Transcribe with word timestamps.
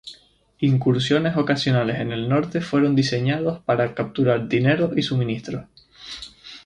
Incursiones 0.57 1.37
ocasionales 1.37 1.99
en 1.99 2.11
el 2.11 2.27
Norte 2.27 2.59
fueron 2.61 2.95
diseñados 2.95 3.59
para 3.61 3.93
capturar 3.93 4.47
dinero 4.49 4.93
y 4.97 5.03
suministros. 5.03 5.65